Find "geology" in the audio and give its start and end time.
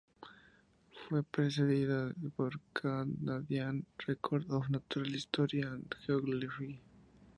6.07-6.81